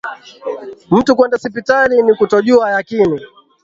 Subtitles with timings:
[0.91, 3.21] Mtu kwenda sipitali, ni kutojuwa yakini.